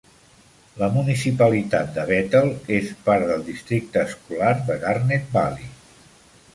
[0.77, 5.75] La municipalitat de Bethel és part del districte escolar de Garnet Valley.